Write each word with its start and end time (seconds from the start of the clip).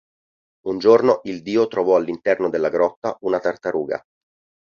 Un 0.65 0.79
giorno 0.79 1.19
il 1.25 1.43
Dio 1.43 1.67
trovò 1.67 1.95
all'interno 1.95 2.49
della 2.49 2.69
grotta 2.69 3.15
una 3.19 3.39
tartaruga. 3.39 4.03